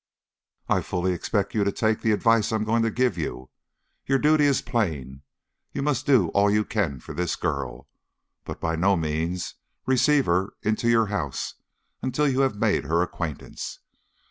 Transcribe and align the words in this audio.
"I 0.67 0.81
fully 0.81 1.13
expect 1.13 1.53
you 1.53 1.63
to 1.63 1.71
take 1.71 2.01
the 2.01 2.11
advice 2.11 2.51
I 2.51 2.55
am 2.55 2.63
going 2.63 2.81
to 2.81 2.89
give 2.89 3.19
you. 3.19 3.51
Your 4.07 4.17
duty 4.17 4.45
is 4.45 4.63
plain; 4.63 5.21
you 5.73 5.83
must 5.83 6.07
do 6.07 6.29
all 6.29 6.49
you 6.49 6.65
can 6.65 6.99
for 6.99 7.13
this 7.13 7.35
girl. 7.35 7.87
But 8.43 8.59
by 8.59 8.75
no 8.75 8.97
means 8.97 9.53
receive 9.85 10.25
her 10.25 10.53
into 10.63 10.89
your 10.89 11.05
house 11.05 11.53
until 12.01 12.27
you 12.27 12.39
have 12.39 12.55
made 12.55 12.85
her 12.85 13.03
acquaintance. 13.03 13.77